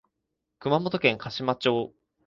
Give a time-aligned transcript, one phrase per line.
[0.57, 1.93] 熊本県嘉島町